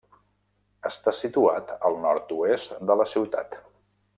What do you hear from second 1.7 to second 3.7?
al nord-oest de la ciutat.